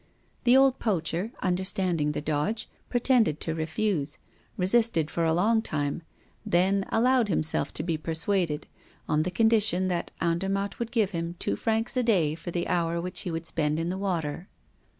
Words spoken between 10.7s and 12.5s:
would give him two francs a day for